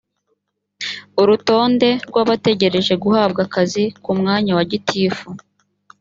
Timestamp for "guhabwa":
3.03-3.39